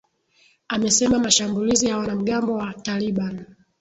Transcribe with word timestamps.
amesema 0.67 1.19
mashambulizi 1.19 1.85
ya 1.87 1.97
wanamgambo 1.97 2.53
wa 2.53 2.73
taliban 2.73 3.45